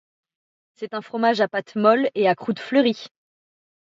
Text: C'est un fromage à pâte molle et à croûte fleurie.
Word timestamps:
C'est 0.73 0.95
un 0.95 1.03
fromage 1.03 1.41
à 1.41 1.47
pâte 1.47 1.75
molle 1.75 2.09
et 2.15 2.27
à 2.27 2.33
croûte 2.33 2.57
fleurie. 2.57 3.09